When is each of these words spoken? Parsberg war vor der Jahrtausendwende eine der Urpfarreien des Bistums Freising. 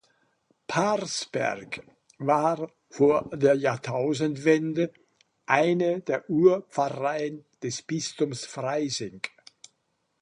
Parsberg 0.65 1.83
war 2.17 2.71
vor 2.89 3.29
der 3.37 3.53
Jahrtausendwende 3.53 4.91
eine 5.45 6.01
der 6.01 6.27
Urpfarreien 6.27 7.45
des 7.61 7.83
Bistums 7.83 8.47
Freising. 8.47 9.21